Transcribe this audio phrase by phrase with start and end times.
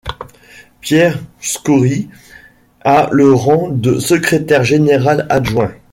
[0.79, 2.09] Pierre Schori
[2.83, 5.73] a le rang de secrétaire général adjoint.